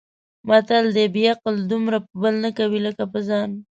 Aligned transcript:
متل 0.47 0.85
دی: 0.95 1.05
بې 1.13 1.23
عقل 1.33 1.55
دومره 1.71 1.97
په 2.05 2.13
بل 2.21 2.35
نه 2.45 2.51
کوي 2.59 2.79
لکه 2.87 3.03
په 3.11 3.19
ځان. 3.27 3.49